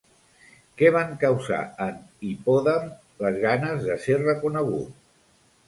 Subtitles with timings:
[0.79, 1.99] Què van causar en
[2.31, 2.89] Hipòdam
[3.27, 5.01] les ganes de ser reconegut?